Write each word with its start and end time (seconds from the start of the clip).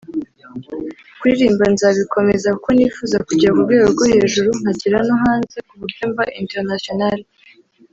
Kuririmba 1.17 1.65
nzabikomeza 1.73 2.47
kuko 2.55 2.69
nifuza 2.75 3.17
kugera 3.27 3.51
ku 3.55 3.63
rwego 3.65 3.87
rwo 3.93 4.05
hejuru 4.13 4.49
nkagera 4.59 4.97
no 5.07 5.15
hanze 5.23 5.57
kuburyo 5.67 6.03
mba 6.11 6.23
International 6.41 7.17